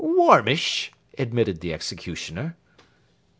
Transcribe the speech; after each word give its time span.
"Warmish," 0.03 0.91
admitted 1.15 1.61
the 1.61 1.71
executioner. 1.71 2.57